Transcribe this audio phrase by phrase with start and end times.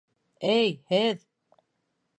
[0.53, 1.23] Эй, һеҙ!